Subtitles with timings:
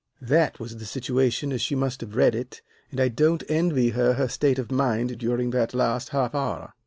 [0.23, 4.13] That was the situation as she must have read it, and I don't envy her
[4.13, 6.73] her state of mind during that last half hour.